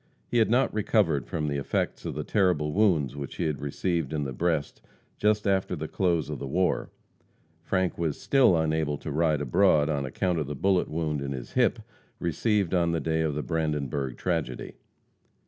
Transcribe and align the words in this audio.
He 0.31 0.39
had 0.39 0.49
not 0.49 0.73
recovered 0.73 1.27
from 1.27 1.47
the 1.47 1.59
effects 1.59 2.05
of 2.05 2.15
the 2.15 2.23
terrible 2.23 2.73
wounds 2.73 3.15
which 3.15 3.35
he 3.35 3.43
had 3.43 3.61
received 3.61 4.13
in 4.13 4.23
the 4.23 4.33
breast 4.33 4.81
just 5.19 5.45
after 5.45 5.75
the 5.75 5.87
close 5.87 6.27
of 6.27 6.39
the 6.39 6.47
war. 6.47 6.89
Frank 7.61 7.99
was 7.99 8.19
still 8.19 8.57
unable 8.57 8.97
to 8.97 9.11
ride 9.11 9.41
abroad 9.41 9.89
on 9.89 10.03
account 10.03 10.39
of 10.39 10.47
the 10.47 10.55
bullet 10.55 10.87
wound 10.89 11.21
in 11.21 11.33
his 11.33 11.51
hip 11.51 11.83
received 12.17 12.73
on 12.73 12.93
the 12.93 12.99
day 12.99 13.21
of 13.21 13.35
the 13.35 13.43
Brandenburg 13.43 14.17
tragedy. 14.17 14.73